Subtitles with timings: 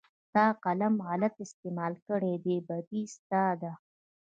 [0.33, 3.73] تا قلم غلط استعمال کړى دى بدي ستا ده.